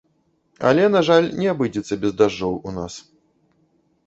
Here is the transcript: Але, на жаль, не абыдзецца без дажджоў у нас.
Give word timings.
Але, 0.69 0.87
на 0.95 1.01
жаль, 1.09 1.27
не 1.41 1.47
абыдзецца 1.53 1.93
без 2.07 2.11
дажджоў 2.23 2.59
у 2.71 2.75
нас. 2.79 2.93